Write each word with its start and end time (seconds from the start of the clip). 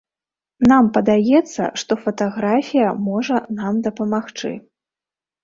Нам 0.69 0.87
падаецца, 0.95 1.67
што 1.81 1.97
фатаграфія 2.07 2.89
можа 3.11 3.37
нам 3.61 3.73
дапамагчы. 3.91 4.53